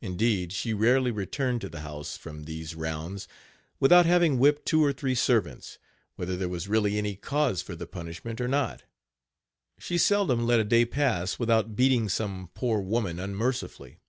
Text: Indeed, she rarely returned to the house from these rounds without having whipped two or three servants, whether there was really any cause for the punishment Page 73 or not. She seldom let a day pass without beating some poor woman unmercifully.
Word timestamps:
Indeed, 0.00 0.52
she 0.52 0.74
rarely 0.74 1.12
returned 1.12 1.60
to 1.60 1.68
the 1.68 1.82
house 1.82 2.16
from 2.16 2.42
these 2.42 2.74
rounds 2.74 3.28
without 3.78 4.04
having 4.04 4.40
whipped 4.40 4.66
two 4.66 4.82
or 4.84 4.92
three 4.92 5.14
servants, 5.14 5.78
whether 6.16 6.36
there 6.36 6.48
was 6.48 6.66
really 6.66 6.98
any 6.98 7.14
cause 7.14 7.62
for 7.62 7.76
the 7.76 7.86
punishment 7.86 8.38
Page 8.40 8.46
73 8.46 8.46
or 8.46 8.48
not. 8.48 8.82
She 9.78 9.96
seldom 9.96 10.44
let 10.44 10.58
a 10.58 10.64
day 10.64 10.84
pass 10.84 11.38
without 11.38 11.76
beating 11.76 12.08
some 12.08 12.50
poor 12.54 12.80
woman 12.80 13.20
unmercifully. 13.20 14.00